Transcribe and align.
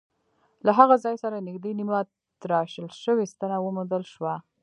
له 0.65 0.71
هغه 0.79 0.95
ځای 1.03 1.15
سره 1.23 1.45
نږدې 1.47 1.71
نیمه 1.79 1.99
تراشل 2.41 2.85
شوې 3.03 3.25
ستنه 3.33 3.57
وموندل 3.61 4.03
شوه. 4.13 4.33